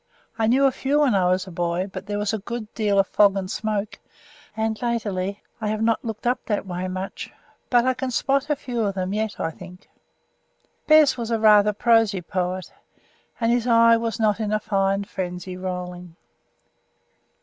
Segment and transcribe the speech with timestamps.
[0.39, 2.97] "I knew a few when I was a boy, but there was a good deal
[2.97, 3.99] of fog and smoke,
[4.57, 7.29] and latterly I have not looked up that way much;
[7.69, 9.87] but I can spot a few of them yet, I think."
[10.87, 12.73] Bez was a rather prosy poet,
[13.39, 16.15] and his eye was not in a fine frenzy rolling.